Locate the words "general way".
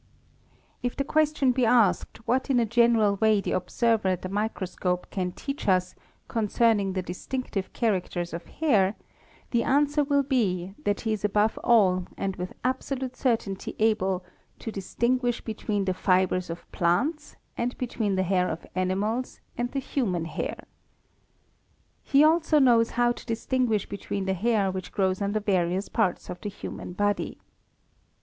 2.65-3.39